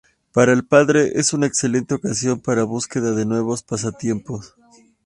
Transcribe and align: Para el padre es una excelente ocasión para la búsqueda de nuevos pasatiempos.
Para 0.33 0.51
el 0.51 0.65
padre 0.65 1.11
es 1.19 1.31
una 1.31 1.45
excelente 1.45 1.93
ocasión 1.93 2.39
para 2.39 2.61
la 2.61 2.65
búsqueda 2.65 3.11
de 3.11 3.23
nuevos 3.23 3.61
pasatiempos. 3.61 4.55